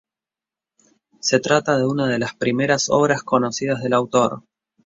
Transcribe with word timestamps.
Se 1.19 1.39
trata 1.39 1.77
de 1.77 1.85
una 1.85 2.07
de 2.07 2.17
las 2.17 2.33
primeras 2.35 2.89
obras 2.89 3.21
conocidas 3.21 3.83
del 3.83 3.93
autor. 3.93 4.41